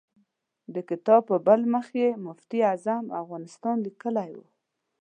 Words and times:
د 0.73 0.75
کتاب 0.89 1.21
پر 1.27 1.37
بل 1.47 1.61
مخ 1.73 1.87
یې 2.01 2.09
مفتي 2.25 2.59
اعظم 2.69 3.03
افغانستان 3.21 3.75
لیکلی 3.85 4.31
و. 4.37 4.39